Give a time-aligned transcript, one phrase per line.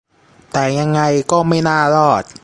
[0.51, 1.01] แต่ยังไง
[1.31, 2.23] ก็ไม่น่ารอด